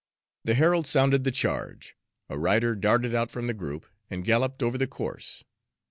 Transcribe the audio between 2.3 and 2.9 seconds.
rider